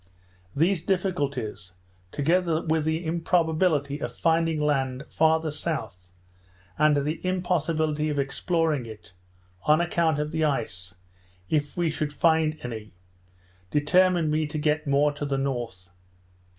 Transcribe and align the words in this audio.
These 0.55 0.81
difficulties, 0.81 1.73
together 2.11 2.63
with 2.65 2.85
the 2.85 3.05
improbability 3.05 3.99
of 4.01 4.11
finding 4.11 4.59
land 4.59 5.03
farther 5.11 5.51
south, 5.51 6.09
and 6.75 6.97
the 6.97 7.23
impossibility 7.23 8.09
of 8.09 8.17
exploring 8.17 8.87
it, 8.87 9.13
on 9.67 9.79
account 9.79 10.17
of 10.17 10.31
the 10.31 10.43
ice, 10.43 10.95
if 11.51 11.77
we 11.77 11.91
should 11.91 12.13
find 12.13 12.57
any, 12.63 12.93
determined 13.69 14.31
me 14.31 14.47
to 14.47 14.57
get 14.57 14.87
more 14.87 15.11
to 15.11 15.23
the 15.23 15.37
north. 15.37 15.87